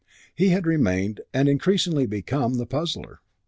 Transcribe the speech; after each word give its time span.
He 0.33 0.49
had 0.49 0.65
remained, 0.65 1.21
and 1.31 1.47
increasingly 1.47 2.07
become, 2.07 2.55
the 2.55 2.65
puzzler. 2.65 3.21